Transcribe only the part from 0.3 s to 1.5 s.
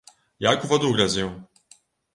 Як у ваду глядзеў.